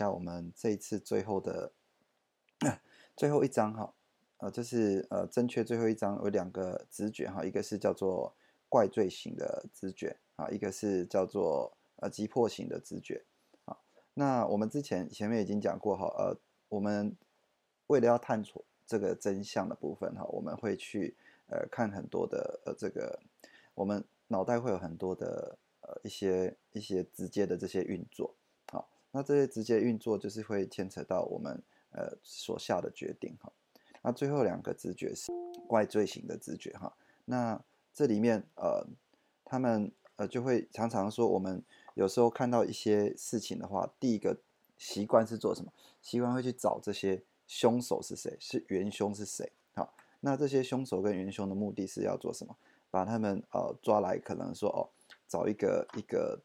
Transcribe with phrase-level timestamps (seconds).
[0.00, 1.72] 下我们这一次最后的
[3.14, 3.92] 最后一章哈，
[4.38, 8.34] 呃，就是呃正确最后一章有两个直觉哈，一个是叫做
[8.70, 13.26] 怪罪型的直觉啊，一个是叫做呃急迫型的直觉
[13.66, 13.76] 啊。
[14.14, 16.34] 那我们之前前面已经讲过哈，呃，
[16.70, 17.14] 我们
[17.88, 21.14] 为了要探索这个真相的部分哈，我们会去
[21.48, 23.20] 呃看很多的呃这个
[23.74, 28.34] 我们脑袋会有很多的呃一些一些直接的这些运作。
[29.12, 33.52] 那这些直接运作就是会牵扯到我们呃所下的决定哈。
[34.02, 35.32] 那最后两个直觉是
[35.66, 36.96] 怪罪型的直觉哈。
[37.24, 37.60] 那
[37.92, 38.86] 这里面呃
[39.44, 41.62] 他们呃就会常常说，我们
[41.94, 44.38] 有时候看到一些事情的话，第一个
[44.78, 45.72] 习惯是做什么？
[46.00, 49.52] 习惯会去找这些凶手是谁，是元凶是谁？
[49.74, 52.56] 好，那这些凶手跟元凶的目的是要做什么？
[52.90, 54.88] 把他们呃抓来，可能说哦
[55.26, 56.40] 找一个一个。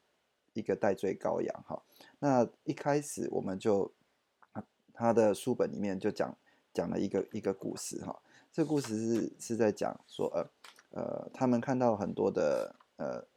[0.55, 1.83] 一个戴罪羔羊，哈，
[2.17, 3.91] 那一开始我们就
[4.93, 6.33] 他的书本里面就讲
[6.73, 8.17] 讲了一个一个故事，哈，
[8.53, 10.49] 这故事是是在讲说，呃
[10.91, 13.27] 呃，他们看到很多的呃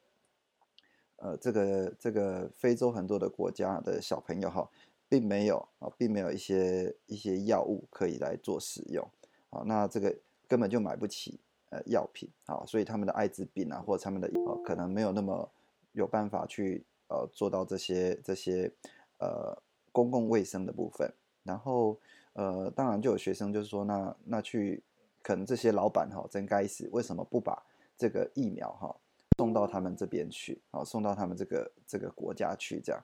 [1.16, 4.70] 呃这个这个非洲很多的国家的小朋友，哈，
[5.08, 9.04] 并没有啊，并没有一些一些药物可以来做使用，
[9.50, 10.16] 啊，那这个
[10.46, 15.50] 根本就买不起呃药品，啊，所以他们的艾滋病啊，或者他们的啊可能没有那么
[15.90, 16.84] 有办法去。
[17.08, 18.70] 呃，做到这些这些
[19.18, 19.56] 呃
[19.92, 21.12] 公共卫生的部分，
[21.42, 21.98] 然后
[22.34, 24.82] 呃，当然就有学生就是说，那那去
[25.22, 27.62] 可能这些老板哈真该死，为什么不把
[27.96, 28.94] 这个疫苗哈
[29.38, 33.02] 送到他们这边去，好送到他们这个这个国家去这样，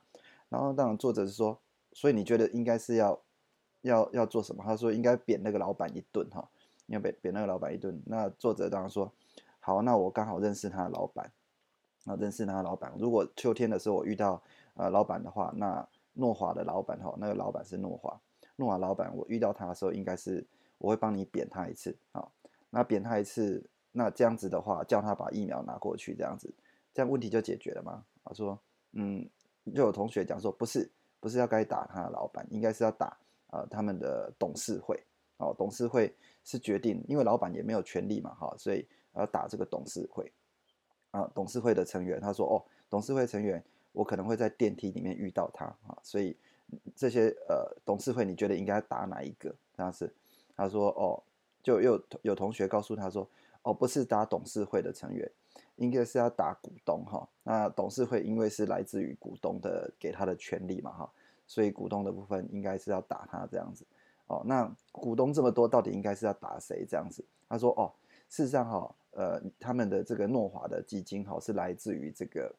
[0.49, 1.59] 然后当然作者是说，
[1.91, 3.19] 所以你觉得应该是要
[3.81, 4.63] 要要做什么？
[4.63, 6.47] 他说应该扁那个老板一顿哈，
[6.87, 7.99] 要扁扁那个老板一顿。
[8.05, 9.11] 那作者当然说，
[9.59, 11.31] 好，那我刚好认识他的老板。
[12.05, 12.93] 啊，认识那个老板。
[12.97, 14.41] 如果秋天的时候我遇到
[14.75, 18.19] 呃老板的话，那诺华的老板哈，那个老板是诺华，
[18.55, 20.45] 诺华老板，我遇到他的时候，应该是
[20.77, 22.25] 我会帮你扁他一次啊。
[22.69, 26.53] 那扁他一次，那这样子的话，叫他把疫苗拿过去，这样子，
[26.93, 28.03] 这样问题就解决了吗？
[28.23, 28.57] 他说，
[28.93, 29.27] 嗯，
[29.73, 30.89] 就有同学讲说，不是，
[31.19, 33.17] 不是要该打他的老板，应该是要打
[33.51, 35.01] 呃他们的董事会
[35.37, 40.31] 哦，董事会是决定，因为老板也没有权利嘛哈，所以要打这个董事会。
[41.15, 46.35] 啊，董事会的成员他说：“哦，董事会成员，我可能会在电梯里面遇到他啊，所以
[46.93, 49.55] 这些呃董事会，你觉得应该打哪一个？
[49.77, 50.13] 这样子，
[50.57, 51.23] 他说：哦，
[51.63, 53.25] 就又有同学告诉他说：
[53.61, 55.31] 哦，不是打董事会的成员，
[55.77, 57.25] 应该是要打股东哈。
[57.43, 61.11] 那董事会因为是来自于股东的给他的权利嘛哈，
[61.47, 63.85] 所以股东的部分应该是要打他这样子。
[64.27, 66.85] 哦，那股东这么多，到底应该是要打谁？
[66.85, 67.93] 这样子，他说：哦，
[68.29, 72.53] 事实上哈。”呃，他们的这个诺华的基金哈是来自于这个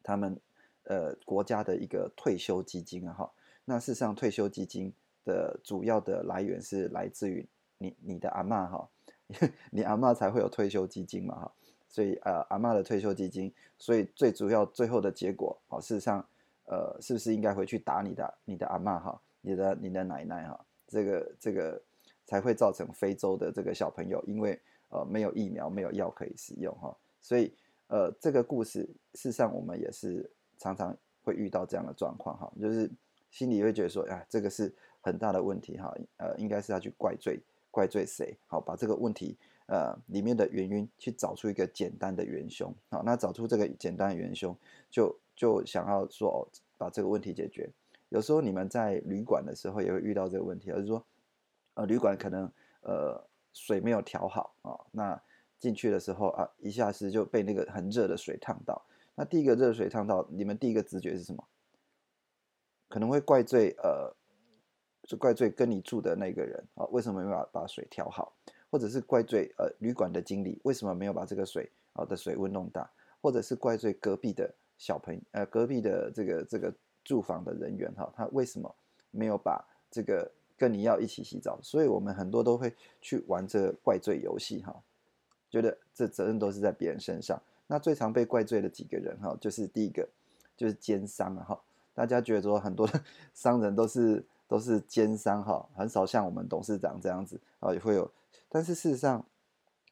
[0.00, 0.38] 他们
[0.84, 3.32] 呃国家的一个退休基金啊哈。
[3.64, 4.92] 那事实上，退休基金
[5.24, 7.44] 的主要的来源是来自于
[7.78, 8.88] 你你的阿妈哈，
[9.72, 11.52] 你阿妈才会有退休基金嘛哈。
[11.88, 16.24] 所以呃，阿妈的退休基金，所以最主要最后的结果啊，事实上
[16.66, 21.82] 呃，是不是应该回去打你的你的阿妈哈，你的你的奶奶哈，这个这个
[22.24, 24.56] 才会造成非洲的这个小朋友因为。
[24.90, 27.52] 呃，没有疫苗，没有药可以使用哈，所以
[27.88, 28.80] 呃，这个故事
[29.12, 32.90] 事实上我们也是常常会遇到这样的状况哈，就是
[33.30, 37.38] 心里会觉得说，啊，这个是很大的问题哈，呃，应该是要去怪罪
[37.70, 38.34] 怪罪谁？
[38.46, 44.56] 好，把这个问题呃里面的原因去找出一个简单的元凶，好，那找出这个简单的元凶，
[44.90, 46.38] 就就想要说哦，
[46.78, 47.68] 把这个问题解决。
[48.08, 51.04] 有时候你们在旅馆的时候也会遇到这个问题，而是说，
[51.74, 52.50] 呃，旅馆可能
[52.80, 53.27] 呃。
[53.58, 55.20] 水没有调好啊，那
[55.58, 58.80] 进去的时候啊，一下子就被那个很热的水烫到。
[59.16, 61.44] 那第一个热水烫到，你们第一个直觉是什么？
[62.88, 64.14] 可能会怪罪呃，
[65.02, 68.32] 就怪罪跟你住的那个人啊，为什么没有把把水调好？
[68.70, 72.88] 或者是怪罪呃旅馆的经理为什么没有把这个水啊的水温弄大？
[73.20, 76.72] 或者是怪罪隔壁的小朋呃隔壁的这个这个
[77.02, 78.72] 住房的人员哈，他为什么
[79.10, 80.30] 没有把这个？
[80.58, 84.74] 跟你要一起洗澡，所以我们很多都会去玩这怪罪游戏哈，
[85.48, 87.40] 觉得这责任都是在别人身上。
[87.68, 90.08] 那最常被怪罪的几个人哈，就是第一个
[90.56, 91.60] 就是奸商哈，
[91.94, 98.10] 大家觉得说很多的 商人都是都是奸商哈，很少像我们董事长这样子啊也会有，
[98.48, 99.24] 但是事实上，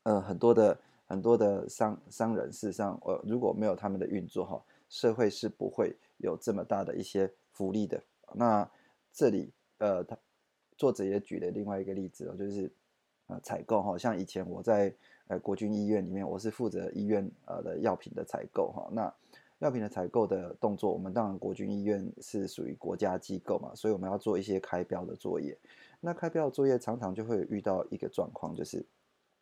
[0.03, 8.03] 呃很多的很多的商商人事实上呃如果没有他们的运作哈，社会是不会有这么大的一些福利的。
[8.33, 8.69] 那
[9.13, 10.17] 这里呃他
[10.77, 12.71] 作者也举了另外一个例子哦，就是
[13.27, 14.95] 呃采购哈，像以前我在。
[15.29, 18.89] 呃，国军医院里面，我是负责医院呃的药品的采购哈。
[18.93, 19.13] 那
[19.59, 25.59] 药品的采购的动作，我们当然国军医院是属于国家机构嘛，所以我们要做一些开标的作业。
[25.99, 28.87] 那开标的作业常常就会遇到一个状况，就是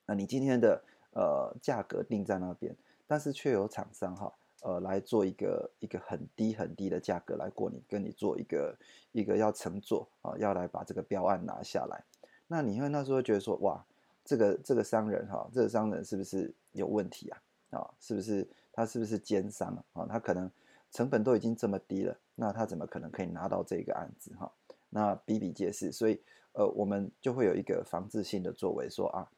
[0.07, 0.83] 那你今天的
[1.13, 2.75] 呃价格定在那边，
[3.07, 4.33] 但是却有厂商哈
[4.65, 8.77] 呃来做一个一个很低很低的价格来过你跟你做一个
[9.13, 12.03] 一个要乘坐啊，要来把这个标案拿下来。
[12.49, 13.85] 那你会那时候觉得说哇。
[14.27, 17.43] 这个这个商人哈，这个商人是不是有问题啊？
[17.73, 20.07] 啊，是不是他是不是奸商啊？
[20.09, 20.51] 他可能
[20.91, 24.51] 成本都已经这么低了，那他怎么可能可以拿到这个案子哈？
[24.89, 26.19] 那比比皆是，所以
[26.53, 29.31] 呃，我们就会有一个防治性的作为，说啊，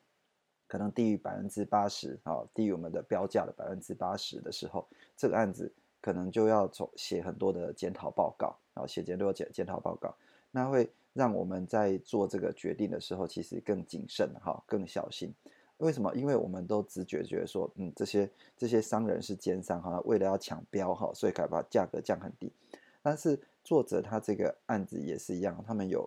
[0.66, 4.86] 可能低于百分之八十啊，低于我们的标价的百分之八十的时候，
[5.16, 10.14] 这个案子可能就要从写很多的检讨报告，然后写检多检检讨报告，
[10.50, 10.90] 那会。
[11.16, 15.32] 让我们在做这个决定的时候，其实更谨慎哈，更小心。
[15.78, 16.14] 为什么？
[16.14, 22.52] 因为我们都直觉觉得说，嗯，这些这些商人是奸商哈，为了要抢标哈，所以才把价格降很低。
[23.00, 26.06] 但是作者他这个案子也是一样，他们有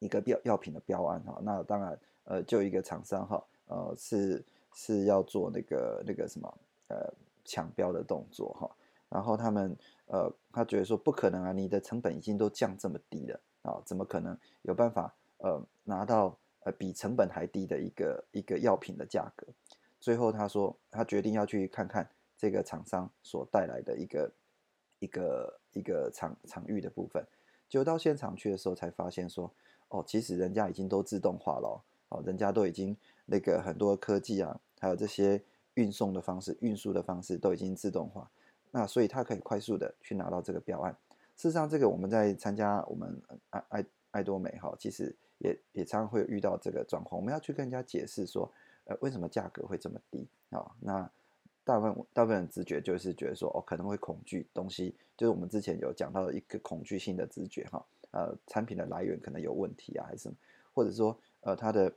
[0.00, 4.44] 一个药药品的标案哈，那当然呃，就一个厂商哈，呃，是
[4.74, 7.12] 是要做那个那个什么呃
[7.44, 8.70] 抢标的动作哈，
[9.08, 9.76] 然后他们
[10.06, 13.40] 呃，他觉得说不可能啊，你的成本已经都降这么低了。
[13.62, 19.46] 啊，怎么可能有办法呃拿到呃比成本还低的一个一个药品的价格？
[20.00, 24.32] 最后他说他决定要去看看这个厂商所带来的一个
[24.98, 27.24] 一个一个场场域的部分。
[27.68, 29.48] 就到现场去的时候才发现说，
[29.90, 32.96] 哦，其实人家已经都自动化了，哦，人家都已经
[33.32, 35.40] 那个很多科技啊，还有这些
[35.72, 38.30] 运送的方式、运输的方式都已经自动化，
[38.70, 40.94] 那所以他可以快速的去拿到这个标案。
[41.34, 43.18] 事实上，这个我们在参加我们
[43.48, 47.18] 爱爱爱多美哈，其实也也常常会遇到这个状况。
[47.18, 48.52] 我们要去跟人家解释说，
[48.84, 50.70] 呃，为什么价格会这么低啊？
[50.78, 51.10] 那
[51.64, 57.82] 大部分大部分人直觉就是觉得说，哦，可能会恐惧东西，就是我们之前有讲到一个恐惧性的直觉哈。
[58.10, 60.34] 呃，产品的来源可能有问题啊，还是什么？
[60.74, 61.90] 或者说，呃，它的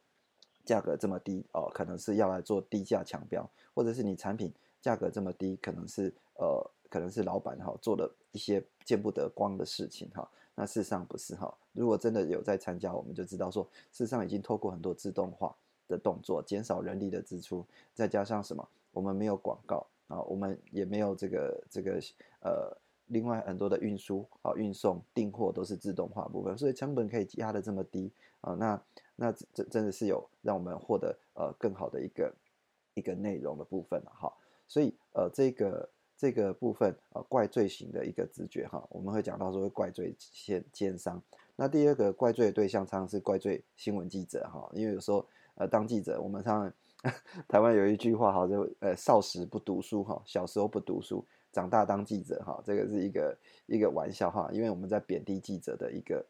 [0.65, 4.51] 价格这么低哦，可能是要来做低价抢标，或者是你产品
[4.81, 6.71] 价格这么低，可能是呃。
[6.87, 11.53] 可能是老板哈做了一些见不得光的事情哈，那事实上不是哈。
[11.73, 15.53] 如果真的有在参加，我们就知道说，事实上已经透过很多自动化
[15.89, 21.99] 的动作，减少人力的支出，再加上什么，我们没有广告啊，我们也没有这个这个
[22.41, 22.77] 呃，
[23.07, 28.09] 另外很多的运输啊、运送、订货都是自动化部分，所以成本可以压得这么低
[28.39, 28.81] 啊，那
[29.15, 32.33] 那真真的是有让我们获得呃更好的一个
[32.93, 34.33] 一个内容的部分了哈。
[34.67, 35.89] 所以呃这个。
[36.17, 41.21] 这个部分呃怪罪型的一个直觉哈，我们会讲到说会怪罪奸奸商。
[41.57, 46.61] 那第二个怪罪的对象常常是怪罪新闻记者哈，因为有时候呃当记者，我们常
[47.03, 47.13] 常
[47.49, 56.25] 台湾有一句话哈，就呃少时不读书哈，小时候不读书，长大当记者哈，这个是一个一个玩笑哈，因为我们在贬低记者的一个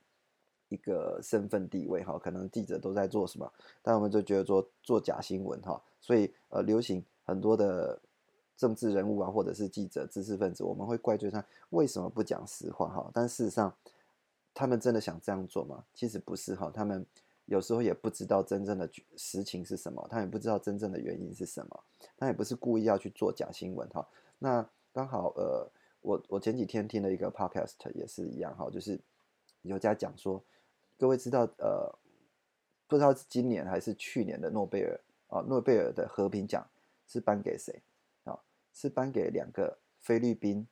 [0.69, 7.99] 一个身份地位哈，可能记者都在做什么，但我们就觉得说做假新闻哈，所以呃流行很多的。
[8.57, 13.11] 政治人物啊，或者是记者、知识分子，我们会怪罪他为什么不讲实话哈？
[13.13, 13.75] 但事实上，
[14.53, 15.83] 他们真的想这样做吗？
[15.93, 17.05] 其实不是哈，他们
[17.47, 21.83] 有时候也不知道真正的实情是什么，他也不知道真正的原因是什么，
[22.17, 24.07] 他也不是故意要去做假新闻哈。
[24.39, 25.69] 那刚好呃，
[25.99, 28.97] 我我前几天听了一个 podcast 也是一样哈，就是
[29.63, 30.41] 有家讲说，
[30.97, 31.93] 各位知道呃，
[32.87, 36.65] 不知道是今年还是去年的诺贝尔啊，诺贝尔的和平奖
[37.07, 37.81] 是颁给谁
[38.23, 38.39] 啊？
[38.73, 40.67] 是颁给两个菲律宾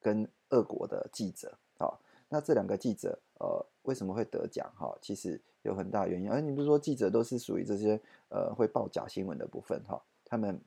[0.00, 1.98] 跟俄国的记者啊，
[2.28, 4.96] 那这两个记者呃为什么会得奖哈？
[5.00, 10.02] 其实有很大原因，而你不是说记者都是属于这些呃会报假新闻的部分哈？
[10.24, 10.60] 他们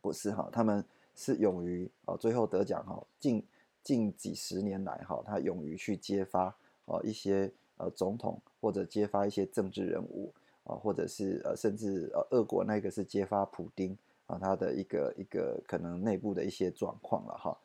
[0.00, 0.84] 不是哈，他们
[1.14, 3.46] 是勇于哦最后得奖哈，近
[3.82, 10.32] 近几十年来哈，他勇于去揭发哦一些呃总统或者揭发一些政治人物
[10.64, 13.98] 啊，或者是呃甚至呃俄国那个是揭发普丁。
[14.26, 17.58] 啊，他的一个一个可能内部的一些状况了哈，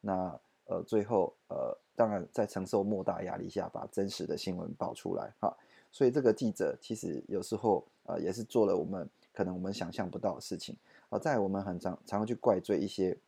[0.00, 5.54] 那呃最后呃当然在承受莫大压力下把真实的新闻爆出来哈，
[5.90, 10.74] 所以这个记者其实有时候呃也是做了我们可能我们想象不到的事情。
[11.10, 13.18] 好，在我们很常常常去怪罪一些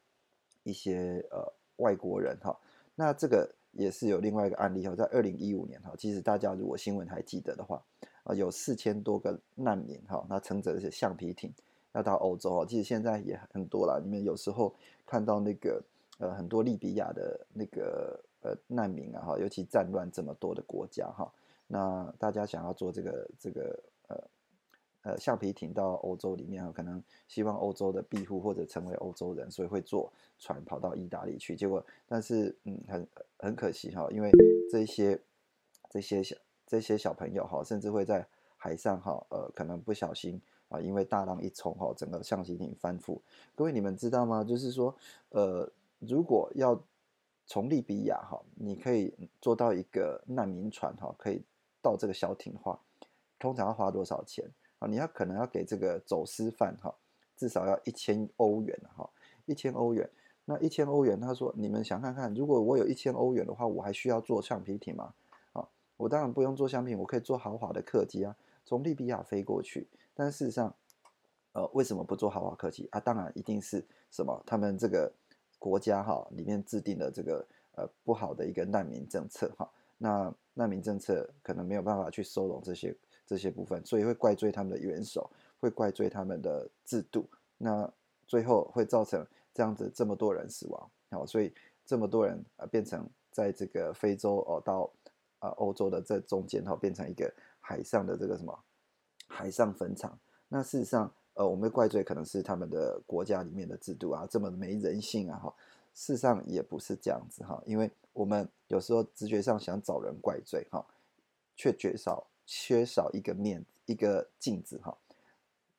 [0.62, 2.56] 一些呃外国人哈，
[2.94, 7.82] 那这个也是有另外一个案例哈，在二零一五年哈，其实大家如果新闻还记得的话，
[8.24, 11.52] 啊有四千多个难民哈，那乘着是橡皮艇
[11.92, 14.74] 要到欧洲啊，其实现在也很多了，你们有时候
[15.06, 15.82] 看到那个
[16.18, 21.32] 呃很多利比亚的那个呃难民啊哈，尤其战乱这么多的国家哈，
[21.66, 23.78] 那大家想要做这个这个
[24.08, 24.16] 呃。
[25.06, 31.54] 呃，橡皮艇到欧洲里面可能希望欧洲的庇护或者成为欧洲人，所以会坐船跑到意大利去。
[31.54, 33.08] 结果，但是嗯，很
[33.38, 34.32] 很可惜哈，因为
[34.68, 35.16] 这些
[35.88, 36.36] 这些小
[36.66, 43.20] 这些小朋友哈，甚至会在海上哈，呃，可能不小心啊，因为大浪一冲哈，整个橡皮艇翻覆。
[43.54, 44.42] 各位你们知道吗？
[44.42, 44.92] 就是说，
[45.28, 45.70] 呃，
[46.00, 46.82] 如果要
[47.46, 51.44] 从利比亚哈，你可以坐到一个难民船哈，可以
[51.80, 52.80] 到这个小艇的话，
[53.38, 54.44] 通常要花多少钱？
[54.78, 56.94] 啊，你要可能要给这个走私犯哈，
[57.36, 59.08] 至少要一千欧元哈，
[59.46, 60.08] 一千欧元。
[60.48, 65.12] 那一千欧元，他说，你们想看看，如果我有一千欧元的话，我还需要坐橡皮艇吗？
[65.52, 69.88] 啊，我当然不用坐橡皮艇，我可以坐豪华的客机啊，从利比亚飞过去。
[70.14, 70.72] 但事实上，
[71.50, 73.00] 呃，为什么不坐豪华客机啊？
[73.00, 75.12] 当然一定是什么，他们这个
[75.58, 79.68] 国家哈里面制定的这个呃不好的一个难民政策哈。
[79.98, 82.96] 那难民政策可能没有办法去收容这些。
[83.26, 85.28] 这些部分，所以会怪罪他们的元首，
[85.58, 87.26] 会怪罪他们的制度，
[87.58, 87.90] 那
[88.26, 91.52] 最后会造成这样子这么多人死亡，好，所以
[91.84, 94.90] 这么多人啊变成在这个非洲哦到
[95.40, 98.56] 啊欧洲的这中间哈，变成一个海上的这个什么
[99.26, 100.16] 海上坟场。
[100.48, 105.54] 那事实上，呃，我们怪罪可能是他们的国家里面的制度啊，这么没人性啊哈。
[105.94, 110.84] 事实上也不是这样子哈，因为我们有时候直觉上想找人怪罪哈，
[111.56, 112.26] 却缺少。
[112.46, 114.96] 缺少一个面，一个镜子哈。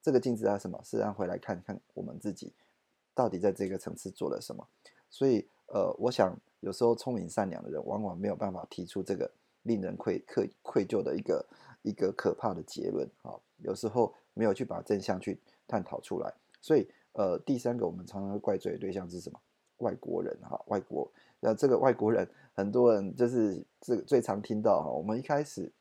[0.01, 0.79] 这个镜子啊，什么？
[0.83, 2.53] 是让回来看看我们自己
[3.15, 4.65] 到底在这个层次做了什么。
[5.09, 9.29] 所以，呃，我想有时候聪明善良的人，往往没有办法提出这个
[9.63, 11.45] 令人愧愧愧疚的一个
[11.81, 13.33] 一个可怕的结论啊。
[13.57, 16.33] 有时候没有去把真相去探讨出来。
[16.61, 19.39] 所以，呃，第三个我们常常怪罪的对象是什么？
[19.77, 21.09] 外国人哈，外国。
[21.39, 24.89] 那这个外国人，很多人就是这个最常听到哈。
[24.89, 25.71] 我们一开始。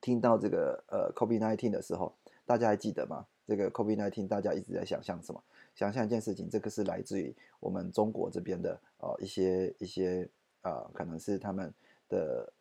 [0.00, 2.12] 听到这个呃，COVID-19 的时候，
[2.46, 3.26] 大家还记得吗？
[3.46, 5.42] 这个 COVID-19，大家一直在想象什么？
[5.74, 10.28] 想象一件事情，这个是来自于我们中国这边的呃一些一些
[10.62, 11.72] 呃，可能是他们
[12.08, 12.52] 的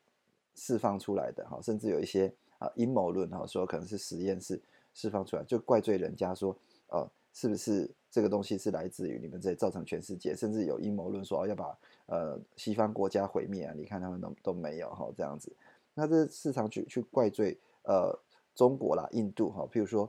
[0.55, 4.61] 释放出来的哈，甚至有一些啊阴谋论哈，说可能是实验室
[4.93, 6.55] 释放出来，就怪罪人家说，
[6.89, 10.35] 呃，是不是这个东西是来自于你们这造成全世界？
[10.35, 13.73] 甚至有阴谋论说要把呃西方国家毁灭啊？
[13.75, 15.51] 你看他们都都没有哈，这样子。
[15.99, 18.15] 那这市场去去怪罪呃
[18.53, 20.07] 中国啦、印度哈，譬如说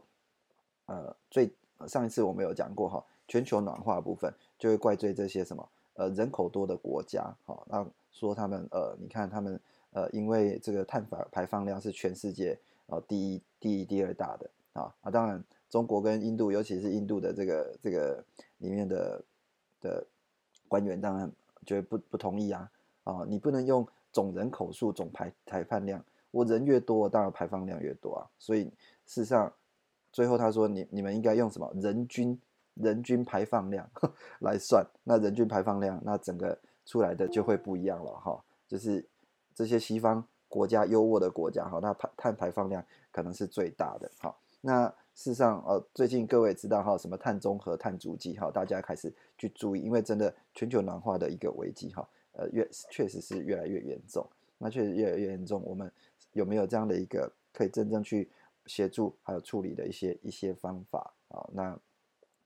[0.85, 1.51] 呃最
[1.87, 9.59] 上一次我们有讲过哈，全球暖化部分就会怪罪这些什么呃人口多的国家哈，那说他们呃你看他们
[9.93, 18.23] 呃因为这个碳排排放量是全世界呃第一第一第二大的啊啊当然中国跟印度尤其是印度的这个这个
[18.59, 19.25] 里面的
[19.81, 20.07] 的
[20.69, 21.33] 官员当然
[21.65, 22.71] 觉得不不同意啊
[23.05, 23.89] 啊你不能用。
[24.13, 28.27] 总人口数、总排排放量，我人越多，当然排放量越多啊。
[28.39, 28.65] 所以
[29.07, 29.53] 事实上，
[30.13, 32.41] 最后他说，你你们应该用什么人均
[32.75, 33.89] 人均排放量
[34.41, 34.87] 来算？
[35.05, 38.43] 那人均排放量，那整个出来的就会不一样了哈。
[38.67, 39.05] 就是
[39.55, 44.35] 这些西方国家优渥的国家哈，那排碳排放量可能是最大的哈。
[44.61, 52.09] 那事实上，呃，最近各位知道哈，什么碳中和、碳足迹哈，大家开始去注意，因为真的全球暖化的一个危机哈。
[52.39, 54.25] 呃，越确实是越来越严重，
[54.57, 55.61] 那确实越来越严重。
[55.65, 55.91] 我们
[56.33, 58.31] 有没有这样的一个可以真正去
[58.67, 61.45] 协助还有处理的一些一些方法啊？
[61.53, 61.77] 那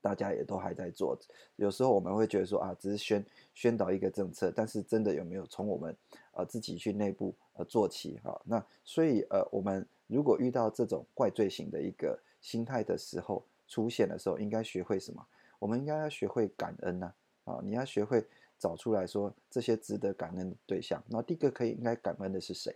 [0.01, 1.17] 大家也都还在做。
[1.57, 5.95] 有时候我们会觉得说啊，只是宣宣导一个政策，但是真的有没有从我们
[6.33, 8.41] 呃自己去内部呃做起哈？
[8.45, 15.23] 那所以呃，我们如果遇到这种怪罪型的一个心态的时候出现的时候，应该学会什么？
[15.59, 17.13] 我们应该要学会感恩呐
[17.45, 17.61] 啊！
[17.63, 18.25] 你要学会。
[18.63, 22.73] 找出来说这些值得感恩的对象，那第一个可以应该感恩的是谁？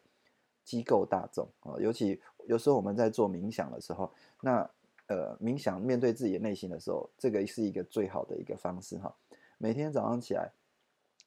[0.64, 4.68] 机构大众啊，尤其有时候我们在做冥想的时候，那
[5.06, 9.14] 呃冥想面对自己的内心的时候，这个是一个最好的一个方式哈。
[9.58, 10.50] 每天早上起来，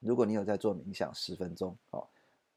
[0.01, 2.06] 如果你有在做冥想十分钟，哦，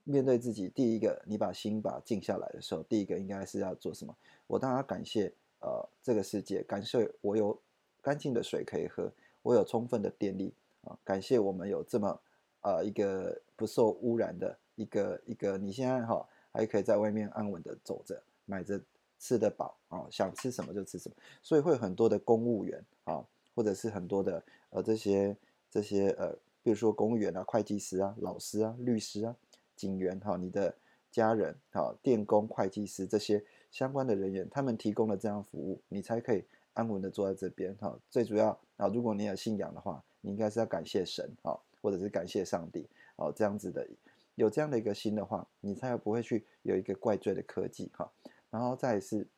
[0.02, 4.12] 面对自己，第一个你把心把静下来的时候，第一个应该是要做什么？
[4.48, 7.56] 我当然感谢呃这个世界，感谢我有
[8.00, 9.08] 干净的水可以喝，
[9.42, 10.52] 我有充分的电力。
[10.82, 12.20] 啊，感谢我们有这么
[12.62, 18.80] 呃一个不受污染的一个一个，你现在哈还可以在外面安稳的走着，买着
[19.18, 23.24] 吃得饱啊，想吃什么就吃什么，所以会有很多的公务员啊，
[23.54, 25.36] 或者是很多的呃这些
[25.70, 29.36] 这些呃，比如说公务员啊、会计师啊、老师啊、律师啊、
[29.76, 30.74] 警员哈，你的
[31.10, 37.96] 家人哈、电工、会计师这些相关的人员，他们提供了这样服务，你才可以安稳的坐在这边哈。
[38.10, 43.86] 最主要啊，如果你有信仰的话，你应该是要感谢神哈，或者是感谢上帝哦，这样子的。
[44.34, 48.10] 有这样的一个心的话，你才不会去有一个怪罪的科技哈，
[48.48, 49.28] 然后再是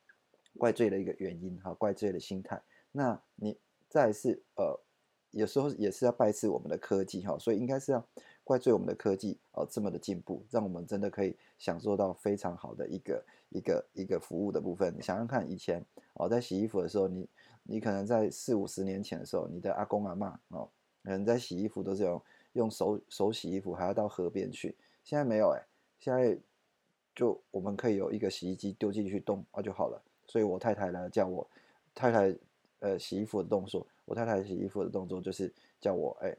[0.57, 2.63] 怪罪的一个原因哈，怪罪的心态。
[2.93, 4.79] 那你再是呃，
[5.31, 8.07] 有时候也是要拜赐我们的科技哈，所以应该是要
[8.45, 14.95] 怪罪我们的科技哦这么的进步，让我们真的可以享受到非常好的一个一个一个服务的部分。
[15.01, 17.27] 想想看，以前哦在洗衣服的时候，你
[17.67, 20.69] 你可能在四五十年前的时候，你的阿公阿妈哦，
[21.03, 22.21] 可能在洗衣服都是用
[22.53, 24.75] 用手手洗衣服，还要到河边去。
[25.03, 25.65] 现在没有哎，
[25.99, 26.37] 现在
[27.15, 30.01] 就我们可以有一个洗衣机丢进去动啊就好了。
[30.27, 31.47] 所以我太太呢叫我
[31.93, 32.37] 太太
[32.79, 36.35] 呃洗衣服的动作，我太太洗衣服的动作就是叫我哎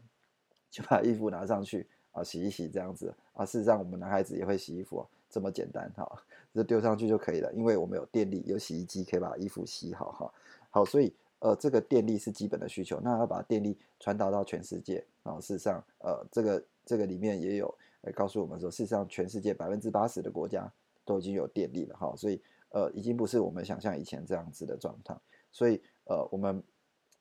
[0.70, 3.44] 就把衣服拿上去啊洗一洗这样子啊。
[3.44, 6.22] 事实上我们男孩子也会洗衣服，这么简单哈，
[6.54, 10.32] 就丢上去就可以了，因为我们有电力，有洗衣机可以把衣服洗好哈。
[10.76, 15.40] 好，所以呃这个电力是基本的需求，那要把电力传导到全世界啊。
[15.40, 17.74] 事实上呃这个这个里面也有。
[18.02, 20.72] 来告诉我们说，事实上，全世界百分之八十的国家
[21.04, 22.40] 都已经有电力了哈，所以
[22.70, 25.18] 呃，已经不是我们想象以前这样子的状态。
[25.50, 26.62] 所以呃，我们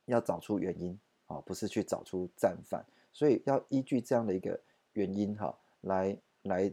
[0.05, 0.95] 要找出原因
[1.25, 2.85] 啊，不是去找出战犯。
[3.11, 4.59] 所以要依据这样的一个
[4.93, 6.71] 原因哈，来来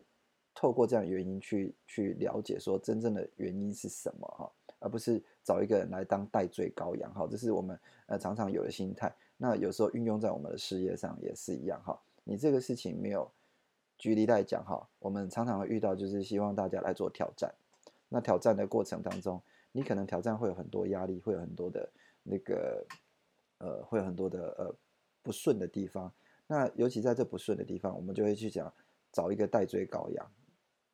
[0.53, 4.52] 透过这样原因去去了解说真正的原因是什么哈，
[4.83, 7.27] 而不是找一个人来当代罪羔羊哈。
[7.31, 9.15] 这是我们呃常常有的心态。
[9.37, 11.99] 那有时候运用在我们的事业上也是一样哈。
[12.25, 13.31] 你这个事情没有。
[13.99, 17.55] 举例来讲哈，我们常常会遇到，就是希望大家来做挑战。
[18.09, 21.89] 那挑战的过程当中，你可能挑战会有很多压力，会有很多的
[22.25, 22.85] 那个
[23.59, 24.75] 呃，会有很多的呃
[25.23, 26.13] 不顺的地方。
[26.49, 28.73] 那尤其在这不顺的地方，我们就会去讲
[29.13, 30.33] 找一个代罪羔羊，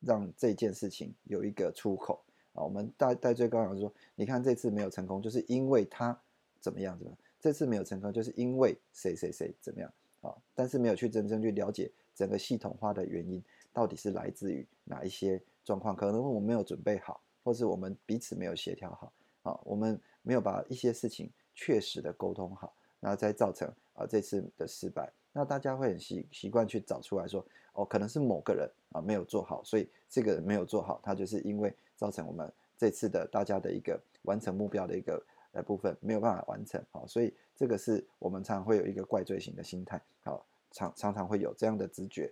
[0.01, 2.63] 让这件事情有一个出口啊。
[2.63, 6.17] 我们代代罪羔羊说，你看这次没有成功，就是因为他
[6.59, 10.35] 怎么样怎么样；这次没有成功，就是因为谁谁谁怎么样啊。
[10.53, 11.91] 但是没有去真正去了解。
[12.15, 15.95] 整个系统化的原因到底是来自于哪一些状况？
[15.95, 25.09] 可能我们没有准备好，或是我们彼此没有协调好啊，我们没有把一些事情确实的沟通好，然后再造成啊这次的失败。
[25.31, 40.45] 那大家会很习习惯去找出来说，哦，可能是某个人啊没有做好，所以这个人没有做好，他就是因为造成我们这次的大家的一个完成目标的一个呃部分没有办法完成好，所以这个是我们常常会有一个怪罪型的心态好。
[40.71, 42.31] 常常常会有这样的直觉，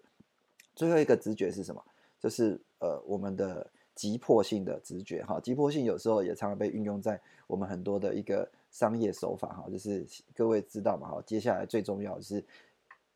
[0.75, 1.83] 最后一个直觉是什么？
[2.19, 12.45] 就是呃我们的急迫性的直觉哈，急迫性有时候也常常被运用在我们很多的一个商业手法哈，就是各位知道嘛哈，接下来最重要的是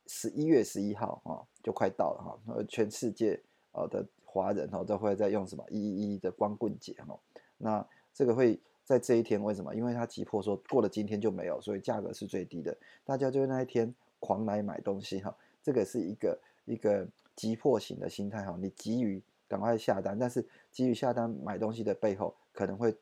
[0.07, 3.39] 十一月十一号哈，就快到了哈，呃全世界
[3.73, 7.19] 呃的华人哦都会在用什么一一一的光棍节哈，
[7.57, 9.75] 那这个会在这一天为什么？
[9.75, 13.93] 因为它急迫说过了今天就没有，所以价格是最低的，大家就那一天。
[14.23, 22.95] 狂来买东西哈，这个是一个一个急迫型的心态哈，你急于赶快下单，但是急于下单买东西的背后，可能会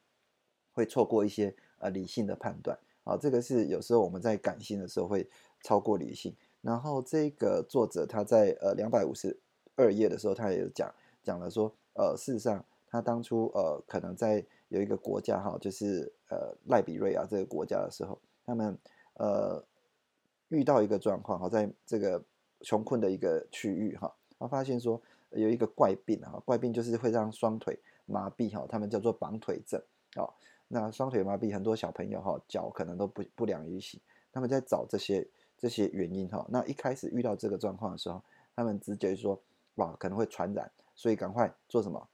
[0.71, 5.29] 会错过一些呃理性的判断啊，这个是有时候我们在感性的时候会
[5.61, 6.33] 超过理性。
[6.61, 9.37] 然后这个作者他在呃两百五十
[9.75, 10.89] 二页的时候，他也有讲
[11.23, 18.77] 讲了说，呃事实上他当初呃可能在有一个国家哈，就是呃赖比瑞亚这个国家的时候，他们
[19.15, 19.63] 呃。
[20.51, 22.19] 遇到一个状况哈，在这个
[22.61, 29.79] 穷困的一个区域哈，他发现说有一个怪病哈，怪病就是会让双腿麻痹哈，他们叫做绑腿症
[30.15, 30.33] 哦。
[30.67, 34.01] 那双腿麻痹，很多小朋友哈脚可能都不不良于行，
[34.31, 36.43] 他们在找这些这些原因哈。
[36.49, 38.19] 那一开始遇到这个状况的时候，
[38.55, 39.39] 他们直接说
[39.79, 42.07] 哇可能会传染，所以赶快做什么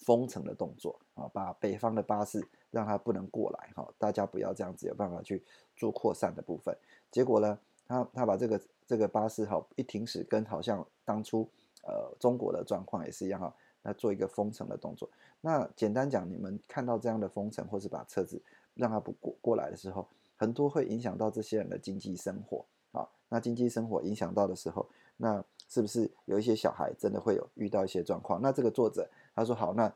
[0.00, 5.42] 封城的动作啊，把北方的巴士让他不能过来哈，大家不要这样子有办法去
[5.76, 6.76] 做扩散的部分。
[7.10, 11.48] 结果呢，他他把这个这个巴士哈一停驶，跟好像当初
[11.82, 15.08] 呃中国的状况也是一样哈，那做一个封城的动作。
[15.40, 18.40] 那简单讲，你们看到这样的封城，或是把车子
[18.74, 23.08] 让他不过过来的时候，很多会影响到这些人的经济生活啊。
[23.28, 28.40] 那经济生活影响到的时候，那是不是有一些小孩真的会有遇到一些状况？
[28.42, 29.92] 那这个作者他说好，那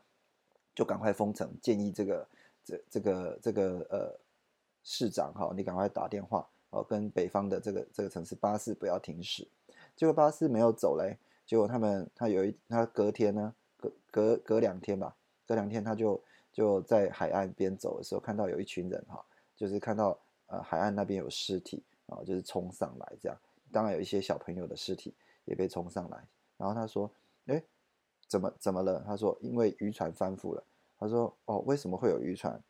[0.73, 2.27] 就赶快封城，建议这个
[2.63, 4.19] 这这个这个呃
[4.83, 6.47] 市长哈，你赶快打电话。
[6.75, 9.47] 哦，跟北方的这个这个城市巴士不要停驶，
[9.95, 16.19] 结果巴士没有走嘞，结果他们他有一他隔天呢，隔隔隔两天吧，隔两天他就
[16.51, 19.23] 就在海岸边走的时候，看到有一群人哈，
[19.55, 23.37] 就是看到呃海岸那边有尸体啊，就是冲上来这样。
[23.71, 25.13] 当然有一些小朋友的尸体
[25.45, 26.27] 也被冲上来。
[26.57, 27.09] 然后他说
[27.47, 27.63] ：“哎，
[28.27, 30.63] 怎么怎么了？”他说：“因为渔船翻覆了。”
[30.99, 32.61] 他说：“哦，为什么会有渔船？”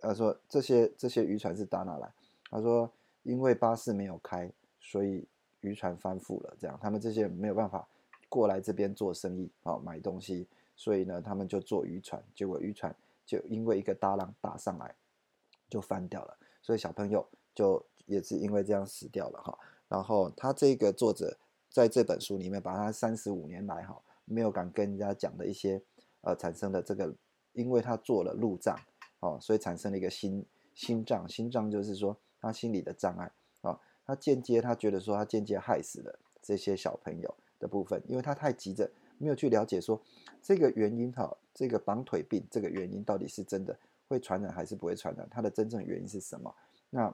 [0.00, 2.12] 他说：“这些这些渔船是打哪来？”
[2.50, 2.90] 他说
[3.24, 5.26] ：“因为巴士没有开，所以
[5.60, 6.56] 渔船翻覆了。
[6.58, 7.86] 这样，他们这些没有办法
[8.28, 12.22] 过来这边做生意啊，买东西，所以呢，他们就坐渔船。
[12.34, 12.94] 结果渔船
[13.26, 14.94] 就因为一个大浪打上来，
[15.68, 16.38] 就翻掉了。
[16.62, 19.58] 所以小朋友就也是因为这样死掉了哈。
[19.88, 21.36] 然后他这个作者
[21.70, 25.82] 在这本书里面，把他三十五年来哈没有敢跟人家讲的一些
[26.22, 27.14] 呃产生的这个，
[27.52, 28.78] 因为他做了路障。”
[29.20, 33.28] 哦，所以产生了一个心心脏，心脏就是说他心理的障碍
[33.62, 33.76] 啊，
[34.06, 40.00] 他间接他觉得说他间接害死了这些小朋友的部分，因为他太急着没有去了解说
[40.40, 43.76] 这个原因哈，这个绑腿病这个原因到底是真的
[44.06, 46.54] 会传染还是不会传染，它的真正原因是什么？
[46.90, 47.12] 那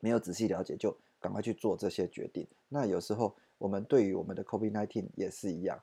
[0.00, 5.80] 没有仔细了解就赶快去做这些决定，那有时候我们对于我们的 COVID-19 也是一样。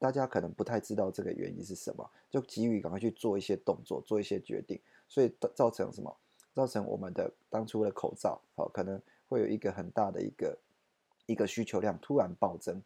[0.00, 6.16] 大家可能不太知道这个原因是什么，就急于赶快去做一些动作，做一些决定，所以造成什么？
[6.54, 10.58] 造成我们的当初的口罩，好，可能会有一个很大的一个
[11.26, 12.80] 一个需求量突然暴增，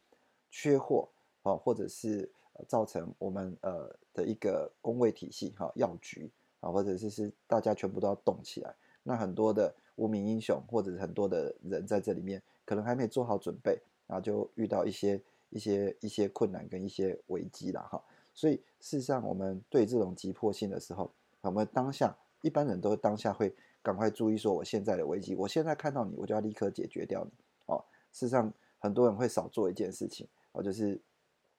[0.51, 1.07] 缺货，
[1.43, 2.31] 好，或者是
[2.67, 13.79] 造成我们呃的一个工位体系，哈，药局啊，或者是是大家全部都要动起来，那很多的无名英雄或者是很多的人在这里面，可能还没做好准备，
[14.13, 15.19] 然后就遇到一些。
[15.55, 27.31] 一些一些困难跟一些危机啦，哈，所以事实上，我们对这种急迫性的时候，我们当下一般人都当下会赶快注意说，我现在的危机，我现在看到你，我就要立刻解决掉你，
[27.67, 30.99] 哦，事实上，很多人会少做一件事情，哦，就是，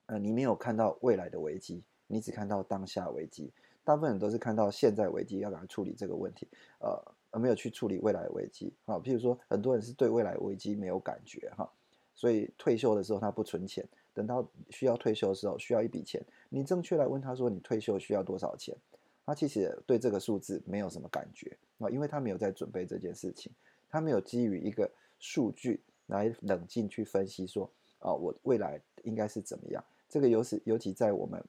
[0.08, 6.48] 呃，你没有看到未来的危机，你只看到当下危机，大部分人都是看到现在危机，要赶快处理这个问题，
[6.80, 11.72] 呃，而没有去处理未来的危机，啊，譬如说，很多人是对未来危机没有感觉，哈。
[12.24, 18.74] 所以退休的时候他不存钱，等到需要退休的时候需要一笔钱，你正确来问他说你退休需要多少钱，
[19.26, 23.52] 他其实对这个数字没有什么感觉啊，因为他没有在准备这件事情，
[23.90, 29.84] 他没有基于一个数据来冷静去分析说啊我未来应该是怎么样。
[30.08, 31.44] 这个尤其尤其在我们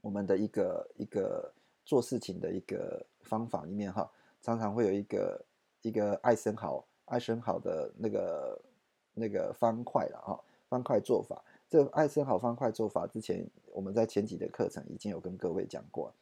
[0.00, 1.52] 我们的一个一个
[1.84, 4.08] 做事情的一个方法里面哈，
[4.40, 5.44] 常常会有一个
[5.82, 8.56] 一个艾森豪艾森豪的那个。
[9.14, 16.12] 那个方块了哈，方块做法，这艾森豪方块做法之前我们在前几的课程已经有跟各位讲过，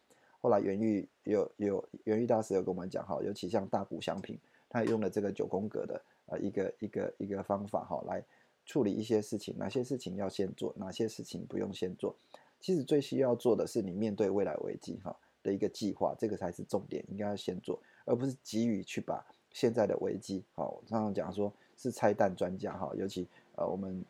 [0.41, 4.37] 后来元玉有有元玉大师有跟我们讲哈，尤其像大谷祥平，
[4.69, 8.23] 他用了这个九宫格的呃一个一个一个方法哈，来
[8.65, 12.15] 处理一些事情，哪些事情要先做，哪些事情不用先做。
[12.59, 21.51] 其实最需要做的是你面对未来危机哈的一个计划，这个才是重点，应该要先做，而不是急于去把现在的危机好，常常讲说。
[21.77, 24.05] 是拆弹专家哈，尤其呃我们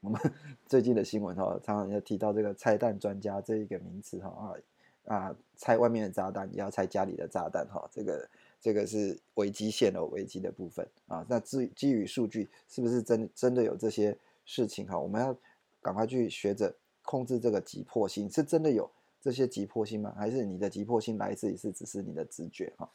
[0.00, 0.20] 我们
[0.66, 8.28] 最近的新闻哈，常常要提到这个拆弹专家这一个名词哈啊啊，拆外面的炸弹也要拆家里的炸弹哈，这个
[8.60, 11.26] 这个是危机线的危机的部分啊。
[11.28, 14.98] 那基基于数据是不是真真的有这些事情哈？
[14.98, 15.36] 我们要
[15.80, 18.88] 赶快去学着控制这个急迫性，是真的有
[19.20, 20.14] 这些急迫性吗？
[20.16, 22.88] 还是你的急迫性来自于是只是你的直觉哈？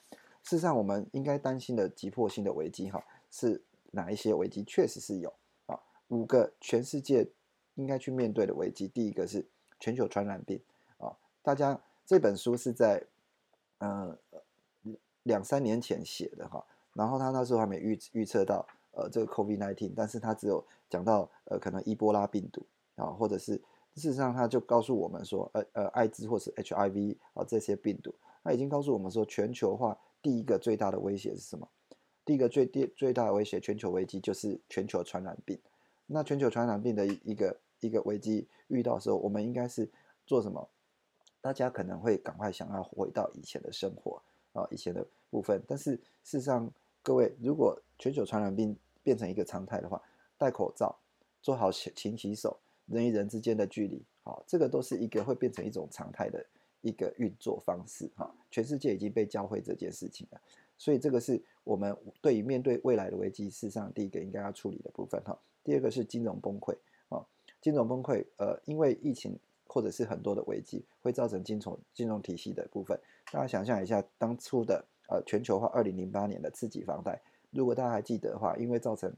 [0.43, 3.62] 事实上，我们应该担心的急迫性的危机哈是。
[3.91, 5.34] 哪一些危机确实是有
[5.65, 5.80] 啊？
[6.10, 7.28] 五个全世界
[7.76, 9.45] 应该去面对的危机，第一个是
[9.80, 10.62] 全球传染病
[10.97, 11.15] 啊。
[11.41, 13.06] 大家这本书是在
[13.80, 14.17] 呃
[15.23, 23.54] 两三年前写的哈，然后他那时候还没预预测到呃这个 COVID nineteen，但是他只有讲到呃可能伊波拉病毒啊，或者是
[23.95, 31.67] 事实上他就告诉我们说呃呃艾滋或是 HIV 啊这些病毒，他已经告诉我们说全球化第一个最大的威胁是什么？
[32.28, 35.58] 第一个最最最大的威胁，全球危机就是全球传染病。
[36.08, 39.90] 那全球传染病的一个一个危机遇到的时候，我们应该是
[40.26, 40.68] 做什么？
[41.40, 45.63] 大家可能会赶快想要回到以前的生活啊，以前的部分。
[45.66, 45.92] 但是
[46.26, 46.70] 事实上，
[47.02, 50.02] 各位，如果全球传染病变成一个常态的话，
[50.38, 50.94] 戴口罩，
[51.42, 56.46] 做好勤洗手，人与人之间的距离，好，这个都是一个会变成一种常态的
[56.82, 58.30] 一个运作方式哈。
[58.52, 60.42] 全世界已经被教会这件事情了。
[60.78, 65.38] 所以这个是我们对于面对未来的危机，事实上第一个应该要处理的部分哈。
[65.63, 66.74] 第二个是金融崩溃
[67.10, 67.26] 啊，
[67.62, 72.98] 金融崩溃，呃，因为疫情或者是很多的危机，会造成金融金融体系的部分。
[73.32, 79.13] 大家想象一下，当初的呃全球化二零零八年的刺激房贷，如果大家还记得的话，因为造成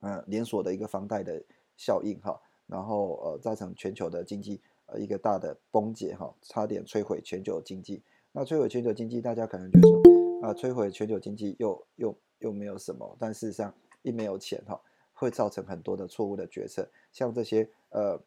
[0.00, 1.40] 嗯连锁的一个房贷的
[1.76, 8.02] 效应哈，然后呃造成全球的经济呃一个大的崩解哈，差点摧毁全球经济。
[8.32, 10.07] 那摧毁全球经济，大家可能就说
[10.42, 14.80] 啊，摧毁全球经济又又又没有什么，但事实上一没有钱哈，
[15.12, 16.88] 会造成很多的错误的决策。
[17.12, 18.20] 像这些呃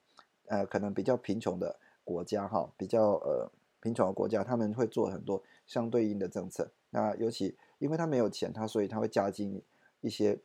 [0.47, 6.69] 呃，可能比较贫穷的国家哈，比较呃贫穷的国家，他们会做很多相对应的政策。
[6.89, 9.61] 那尤其因为他没有钱，他所以他会加进
[10.01, 10.37] 一些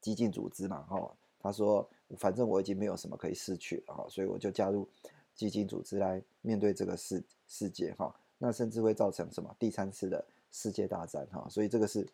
[0.00, 1.16] 激进组织嘛哈。
[1.38, 4.88] 他说，反正我已经没有什么可以失去了哈，所以我就加入
[5.34, 8.12] 基金组织来面对这个世世界哈。
[8.38, 11.44] 那甚至会造成什么第三次的世界大战哈。
[11.50, 12.06] 所以这个是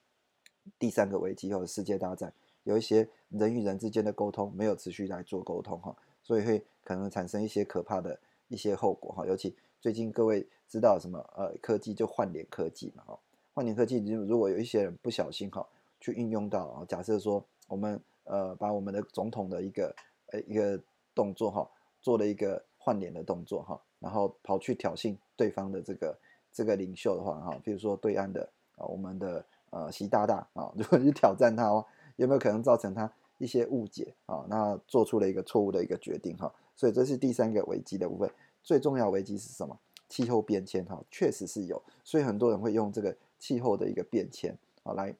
[0.78, 2.32] 第三个危机或者世界大战，
[2.64, 9.26] 有一些人与人之间的沟通没有持续来做沟通哈，所以会可能产生一些可怕的一些后果哈。
[9.26, 13.18] 尤其最近各位知道什么呃科技就换脸科技嘛哈，
[13.52, 15.68] 换脸科技如果有一些人不小心哈
[16.00, 18.00] 去运用到啊，假设说我们。
[18.24, 19.92] 呃，把我们的总统的一个
[20.26, 20.80] 呃一个
[21.16, 21.68] 动作哈，
[22.00, 26.16] 做了一个换脸的动作哈，然后跑去挑衅对方的这个
[26.52, 31.84] 这个领袖的话哈，比如说对岸的啊，我们的呃习大大啊， 如果去挑战他哦，
[32.16, 34.44] 有没有可能造成他一些误解啊？
[34.48, 38.30] 那做出了一个错误的一个决定哈，所以这是第三个危机的部分。
[38.62, 39.78] 最重要危机是什么？
[40.08, 45.14] 气候变迁哈，确实是有，所以很多人会用这个气候的一个变迁啊来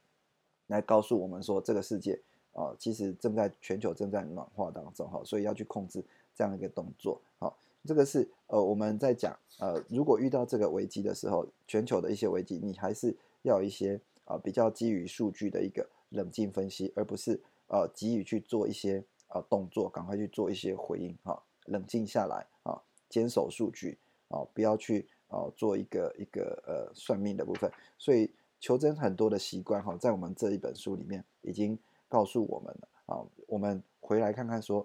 [0.66, 2.20] 来告诉我们说这个世界。
[2.52, 7.20] 啊，其实正在全球正在暖化当中哈，所以要去控制这样一个动作。
[7.38, 27.70] 好，这个是呃我们在讲呃，如果遇到这个危机的时候，全球的一些危机，你还是要一些啊比较基于数据的一个冷静分析，而不是呃急于去做一些啊动作，赶快去做一些回应哈，冷静下来啊，坚守数据啊，不要去啊做一个一个呃算命的部分。
[27.98, 31.78] 所以求真很多的习惯哈，在我们这一本书里面已经。
[32.10, 34.84] 告诉我们了啊，我们回来看看说，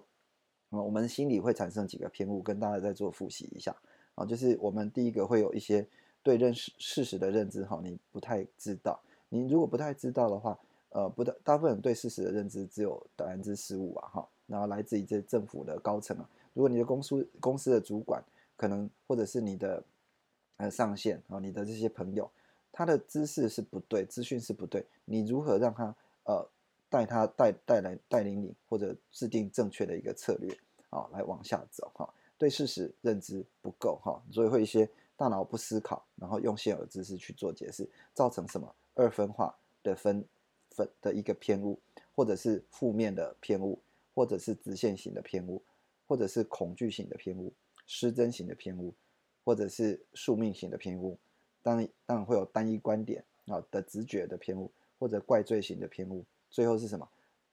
[0.70, 3.74] 啊，我们心里会产生几个偏误，跟大家再做复习一下
[4.14, 5.86] 啊，就是我们第一个会有一些
[6.22, 10.58] 对认识事实的认知哈，你不太知道，你如果不太知道的话，
[10.90, 18.22] 呃，不大大部分人对事实的认知只有百分之十五啊哈，然后来自于这政府的高层啊，如果你的公司公司的主管
[18.56, 19.84] 可能或者是你的
[20.56, 22.28] 呃上线啊，你的这些朋友，
[22.72, 26.48] 他的知识是不对，资讯是不对，你如何让他呃？
[26.88, 30.56] 带他带带来带领你，或者制定正确的一个策略
[30.90, 32.08] 啊，来往下走哈。
[32.38, 40.22] 对事实认知不够哈，所以会一些大脑不思考，然后用现有知识去做解释，造成什么二分化的分
[40.70, 41.78] 分的一个偏误，
[42.14, 43.78] 或者是负面的偏误，
[44.14, 45.62] 或者是直线型的偏误，
[46.06, 47.52] 或者是恐惧型的偏误，
[47.86, 48.92] 失真型的偏误，
[49.42, 51.18] 或者是宿命型的偏误。
[51.62, 56.22] 当然当然会有单一观点啊的直觉的偏误，或者怪罪型的偏误。
[56.50, 57.08] 最后是什么？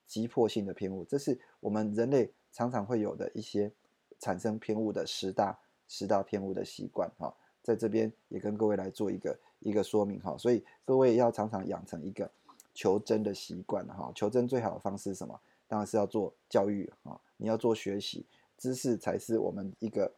[0.06, 3.72] 急迫性的偏误，这是我们人类常常会有的一些
[4.20, 12.30] 产生偏误的十大十大偏误的习惯哈，在这边也跟各位来做一个一个说明哈，所以各位要常常养成一个
[12.76, 15.40] 求真的习惯哈，求真最好的方式是什么？
[15.68, 18.24] 当然是要做教育啊，你要做学习，
[18.58, 20.14] 知识才是我们一个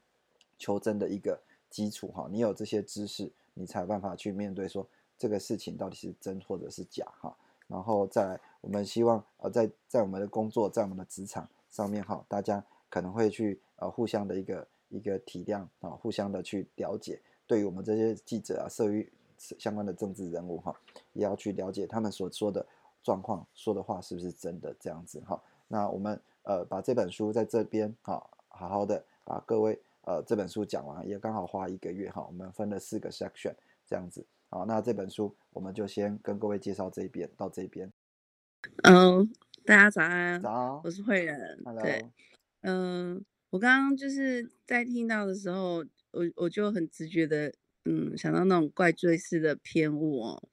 [0.58, 4.86] 求真的一个基础哈，你有这些知识，你才有办法去面对说
[5.18, 7.34] 这个事情到底是真或者是假哈。
[7.68, 17.22] 然后再，我们希望呃，在在我们的工作，在我们的职场上面哈，大家可能会去呃互相的一个一个体谅啊，互相的去了解。
[17.46, 20.76] 对于我们这些记者啊，社于相关的政治人物哈，
[21.14, 22.66] 也要去了解他们所说的
[23.04, 25.40] 状况，说的话是不是真的这样子哈。
[25.68, 28.14] 那我们呃把这本书在这边哈，
[28.48, 33.54] 好好的把各位呃这本书讲完，也刚好花一个月哈，我们分了四个 section
[33.86, 34.26] 这样子。
[34.50, 37.92] 好，那这本书我们就先跟各位介绍这边到这边。
[38.84, 39.28] 嗯，
[39.64, 41.58] 大家早安，早，我是慧仁。
[41.82, 42.06] 对，
[42.62, 47.54] 嗯，我刚刚就是在听到的时候，我我就很直觉的，
[47.86, 50.50] 嗯，想到那种怪罪式的偏误哦。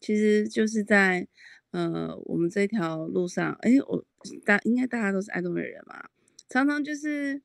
[0.00, 1.26] 其实就是在
[1.72, 4.04] 呃我们这条路上，哎，我
[4.44, 6.08] 大应该大家都是爱动的人嘛，
[6.48, 7.42] 常常就是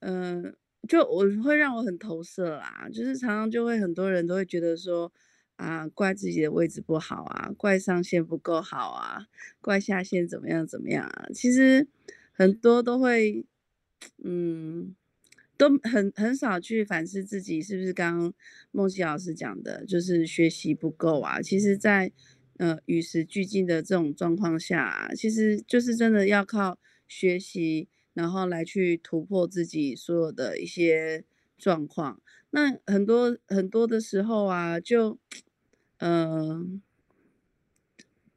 [0.00, 0.54] 嗯，
[0.88, 5.10] 就我会让我很投射啦，就是常常就会很多人都会觉得说。
[5.60, 9.26] 啊，怪自己的位置不好啊，怪上线不够好啊，
[9.60, 11.28] 怪下线怎么样怎么样啊？
[11.34, 11.86] 其实
[12.32, 13.44] 很多都会，
[14.24, 14.96] 嗯，
[15.58, 18.32] 都很很少去反思自己是不是刚刚
[18.70, 21.42] 梦溪老师讲的，就是学习不够啊。
[21.42, 22.10] 其实，在
[22.56, 31.24] 呃与时俱进的这种状况下，其实就是真的要靠学习，然后来去突破自己所有的一些
[31.58, 32.22] 状况。
[32.52, 35.18] 那很多很多的时候啊，就。
[36.00, 36.80] 嗯，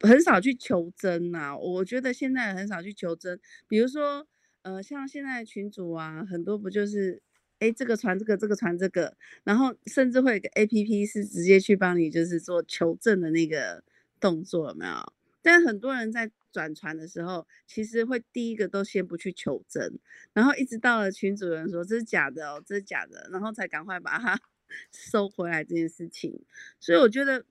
[0.02, 1.56] 很少去求真呐。
[1.58, 3.40] 我觉得现在很少去求真。
[3.68, 4.28] 比如说，
[4.64, 7.22] 呃，像现在群主啊，很多不就是
[7.60, 13.82] 哎，这个传这个，这个传这个，然后甚至会有个 A P P 是直接去帮你就是做求证的那个
[14.20, 15.14] 动作，有没有？
[15.42, 19.98] 但很多人在转传的时候，其实会第一个都先不去求证，
[20.34, 24.38] 然后一直到了群主人说这是假的哦，这是假的，然后才赶快把它
[24.92, 26.42] 收回来这件事情。
[26.80, 27.46] 所以我觉得，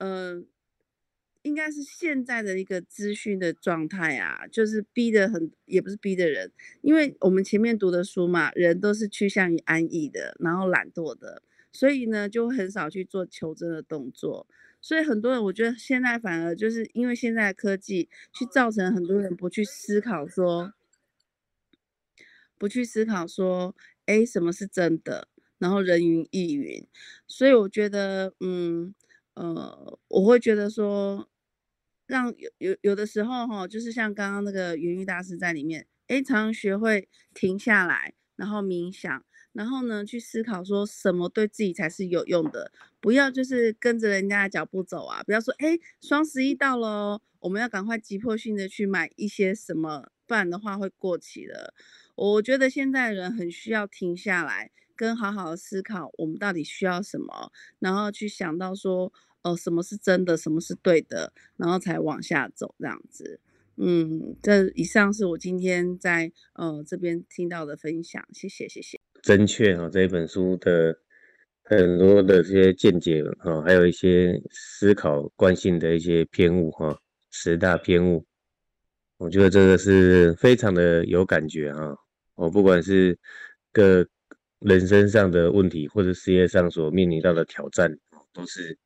[0.00, 0.42] 呃。
[1.42, 14.46] 应该是现在的一个资讯的状态啊，就是逼的很，也不是逼的人，因为我们前面读的书嘛，人都是趋向于安逸的，然后懒惰的，所以呢，就很少去做求真的动作。
[14.82, 20.74] 所以很多人，我觉得现在反而就是因为现在科技去造成很多人不去思考说，
[22.58, 25.28] 不去思考说，哎，什么是真的？
[25.56, 26.86] 然后人云亦云。
[27.26, 28.94] 所以我觉得，嗯。
[29.34, 31.28] 呃，我会觉得说，
[32.06, 51.72] 让有有有的时候哈，就是像刚刚那个元玉大师在里面，哎，常常学会停下来，然后冥想，然后呢去思考说什么对自己才是有用的，不要就是跟着人家的脚步走啊，不要说哎，双十一到了，我们要赶快急迫性的去买一些什么，不然的话会过期的。
[52.16, 54.70] 我觉得现在人很需要停下来。
[55.00, 59.10] 跟好好的思考，我们到底需要什么，然后去想到说，
[59.40, 63.40] 呃，什么是真的，什么是对的，然后才往下走这样子。
[63.76, 69.00] 嗯，这以上是我今天在呃这边听到的分享，谢谢谢谢。
[69.22, 70.94] 正确哈，这一本书的
[71.62, 78.26] 很多的这些见解哈，还有一些思考惯性的一些偏误哈，十大偏误，
[79.16, 81.96] 我觉得这个是非常的有感觉哈。
[82.34, 83.18] 我不管是
[83.72, 84.06] 各。
[84.60, 87.90] 人生上的问题，或者事业上所面临到的挑战，
[88.32, 88.76] 都是，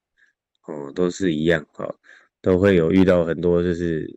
[0.66, 1.92] 哦，都是一样，哈，
[2.40, 4.08] 都会有遇到很多，就是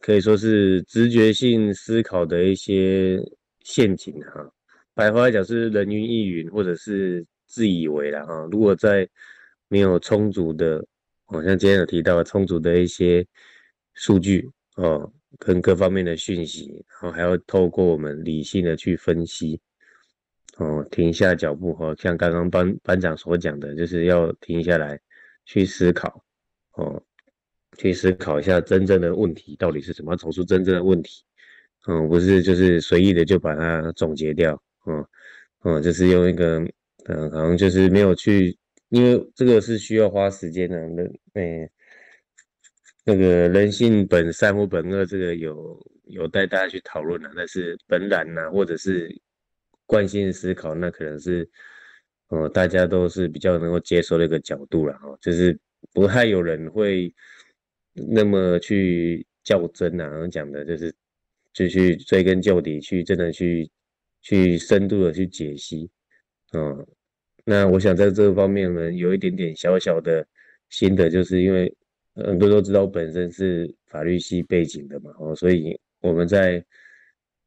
[0.00, 3.20] 可以说是直觉性思考的一些
[3.62, 4.50] 陷阱，哈。
[4.94, 8.48] 白话来讲是人云亦云，或者是自以为了，哈。
[8.50, 9.08] 如果在
[9.68, 10.84] 没有充足的，
[11.26, 13.26] 好像今天有提到充足的一些
[13.94, 19.60] 数据，哦，跟各方面的讯息，然后还要透过我们理性的去分析。
[20.60, 25.00] 哦，停下脚步哈，像刚刚班班长所讲的，就是要停下来
[25.46, 26.22] 去思考，
[26.72, 27.02] 哦，
[27.78, 31.22] 去思考一下真正的问题到底是什么，找出真正的问题，
[31.86, 35.02] 嗯，不是就是随意的就把它总结掉，嗯，
[35.64, 36.58] 嗯，就是用一个，
[37.06, 38.54] 嗯，可能就是没有去，
[38.90, 41.02] 因为这个是需要花时间的，那，
[41.40, 41.70] 哎，
[43.06, 49.10] 那个人性本善或本恶，这个有有带大家去讨论的，但是本然呐，或者是。
[49.90, 51.48] 惯性思考，那可能是，
[52.28, 55.58] 哦，大家都是比较能够接受的一个角度了哈，就是
[55.92, 57.12] 不太有人会
[57.92, 60.94] 那么去较真呐，然后讲的就是，
[61.52, 63.68] 就去追根究底，去真的去
[64.22, 65.90] 去深度的去解析，
[66.52, 66.86] 哦，
[67.44, 70.24] 那我想在这个方面呢，有一点点小小的
[70.68, 71.74] 心得，就是因为
[72.14, 76.64] 很多都知道我本身是法律系背景的嘛，哦，所以我们在。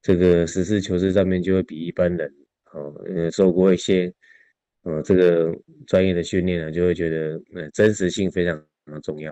[0.04, 2.30] 这个实事求是上面就会比一般人，
[2.74, 4.14] 哦，呃，受过一些，
[4.82, 9.32] 呃，这个专业的训练呢，就会觉得，呃，真实性非常非常重要，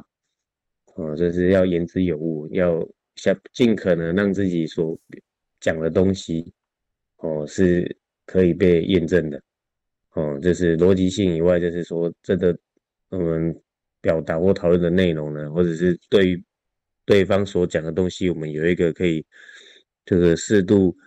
[0.95, 4.97] 哦，就是要言之有物，要想尽可能让自己所
[5.59, 6.53] 讲的东西，
[7.17, 7.93] 哦，是
[8.25, 9.43] 可以被验证的，
[10.13, 12.57] 哦，就是逻辑性以外，就是说真的，
[13.09, 13.53] 我们
[13.99, 16.41] 表达或讨论的内容呢，或者是对于
[17.05, 19.25] 对方所讲的东西，我们有一个可以。
[20.03, 20.97] 就是适度，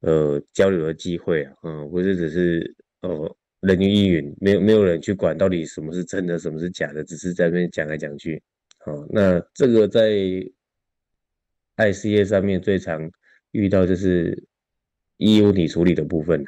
[0.00, 8.42] 呃，交流的机会啊，嗯，不是只是呃人云亦云，没有没有人去管到底什么是真的，什么是假的，只是在那边讲来讲去，
[8.78, 10.10] 好，那这个在
[11.74, 13.10] 爱事业上面最常
[13.50, 14.42] 遇到就是
[15.18, 16.42] 义务你处理的部分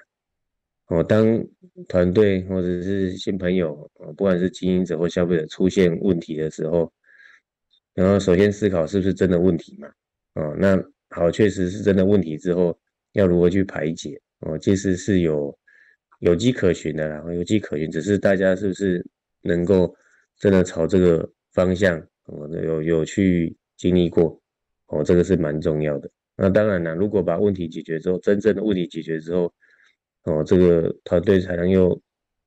[0.86, 1.46] 哦，当
[1.88, 6.90] 团队或者是新朋友，不管是经营者或消费者出现问题的时候，
[7.92, 9.88] 然后首先思考是不是真的问题嘛，
[10.36, 10.82] 哦，那。
[11.12, 12.76] 好，确实是真的问题之后
[13.12, 15.56] 要如何去排解哦，其实是有
[16.20, 19.04] 有迹可循的，然后有迹可循，只是大家是不是
[19.42, 19.94] 能够
[20.38, 24.40] 真的朝这个方向哦，有有去经历过
[24.86, 26.10] 哦，这个是蛮重要的。
[26.34, 29.52] 那当然了，如果把问题解决之后，真正的问题解决之后
[30.24, 32.00] 哦，这个团队才能又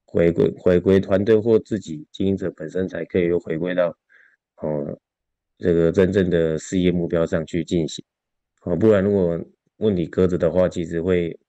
[0.05, 3.95] 回归回归团队或自己经营者本身才可以又回归到
[4.57, 4.99] 哦
[5.59, 8.03] 这个真正的事业目标上去进行。
[8.65, 9.39] 哦，不然如果
[9.77, 11.39] 问题搁着的话，其实会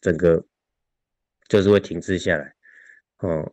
[0.00, 0.44] 整个
[1.48, 2.54] 就是会停滞下来。
[3.18, 3.52] 哦，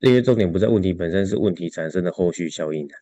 [0.00, 2.94] 因为重点不在问题本身，是问题产生的后续效应的。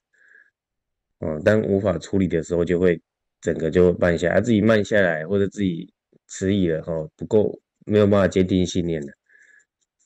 [1.18, 3.00] 哦，当无法处理的时候，就会
[3.40, 5.92] 整个就慢下来，自己慢下来或者自己
[6.28, 9.12] 迟疑了，哈，不够没有办法坚定信念了，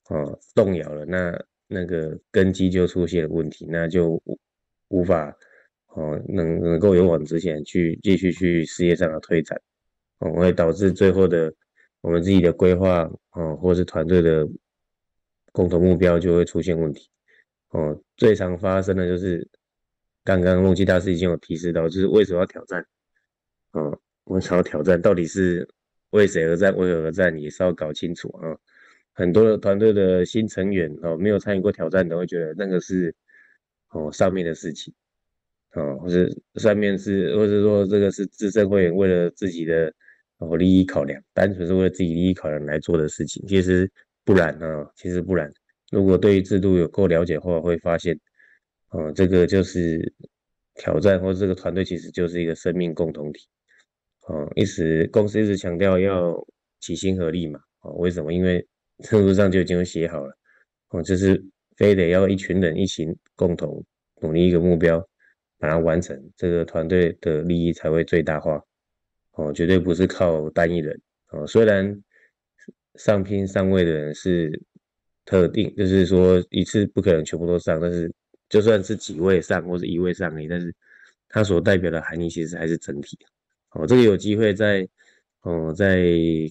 [0.09, 4.39] 哦，动摇了，那那个根基就出现了问题，那就无
[4.89, 5.36] 无法
[5.89, 9.61] 哦能能够勇往直前去继续去事业上的推展，
[10.20, 11.53] 哦，会导致最后的
[12.01, 14.49] 我们自己的规划哦，或是团队的
[15.53, 17.09] 共同目标就会出现问题，
[17.70, 19.47] 哦，最常发生的就是
[20.24, 22.86] 刚刚梦琪大师已经有提示到，就是为什么要挑战，
[23.72, 25.68] 哦，为什么要挑战，到底是？
[26.11, 26.74] 为谁而战？
[26.74, 27.39] 为何而战？
[27.39, 28.57] 也是要搞清楚啊！
[29.12, 33.14] 很多的团队的新成员哦，没有参与过挑战的，会觉得那个是
[33.91, 34.95] 哦上面的事情
[35.74, 39.92] 哦，或者上面是，或者说这个是资深会员为了自己的
[40.38, 43.46] 哦利益考量，单纯是为了自己利益考量来做的事情。
[43.46, 43.90] 其实
[44.24, 45.50] 不然啊，其实不然。
[45.90, 48.18] 如果对于制度有够了解的话，会发现
[48.90, 50.12] 哦，这个就是
[50.74, 53.46] 挑战，或者这个团队其实就是一个生命共同体。
[54.26, 56.34] 哦，一直公司一直强调要
[56.80, 57.60] 齐心合力嘛。
[57.80, 58.32] 哦，为什么？
[58.32, 58.66] 因为
[59.04, 60.36] 程度上就已经写好了。
[60.90, 61.42] 哦，就是
[61.76, 63.06] 非得要一群人一起
[63.36, 63.82] 共同
[64.20, 65.07] 努力一个目标，
[65.59, 68.62] 把它完成，这个团队的利益才会最大化。
[69.32, 71.00] 哦，绝对不是靠单一人。
[71.30, 72.02] 哦，虽然
[72.96, 74.61] 上拼上位的人是
[75.24, 78.12] 特定，就是说一次不可能全部都上，但是
[78.48, 80.74] 就算是几位上或者一位上而已，但是
[81.28, 83.18] 它所代表的含义其实还是整体。
[83.72, 84.88] 哦，这个有机会再
[85.42, 86.02] 哦再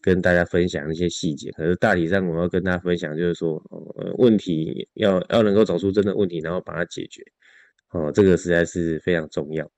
[0.01, 1.51] 跟大家分享一些细节。
[1.51, 3.62] 可是大体上我要跟大家分享，就是说，
[3.97, 7.22] 呃，问题要要能够找出真的问题，然后把它解决。
[7.92, 9.70] 哦，这个实在是非常重要。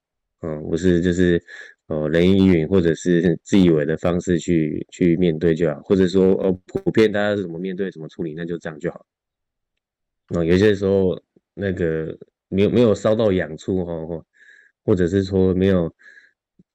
[0.41, 1.41] 嗯，不是就是
[1.87, 9.05] 哦人云亦云或者是自以为的方式去去面对就好，或者说哦普遍大家是怎么面对怎么处理，那就这样就好。
[10.29, 11.21] 哦，有些时候
[11.53, 14.25] 那个没有没有烧到痒处哈，
[14.83, 15.93] 或者是说没有。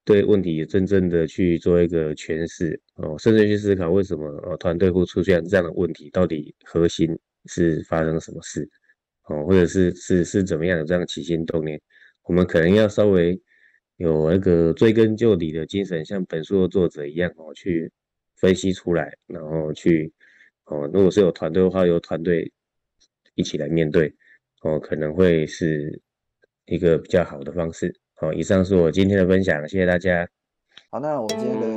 [0.06, 8.68] 对问题真正的去做一个诠释哦，甚至去思考为什么哦团队会出现这样的问题，到底核心是发生什么事
[9.26, 11.80] 哦，或者是是是怎么样的这样起心动念，
[12.24, 13.40] 我们可能要稍微
[13.96, 17.90] 有那个追根究底的精神，像本书的作者一样哦，去
[18.36, 20.12] 分析出来，然后去
[20.66, 22.52] 哦，如果是有团队的话，由团队
[23.34, 24.14] 一起来面对
[24.62, 26.00] 哦，可能会是
[26.66, 27.94] 一个比较好的方式。
[28.14, 30.28] 好，以上是我今天的分享，谢谢大家。
[30.90, 31.76] 好，那我们今天的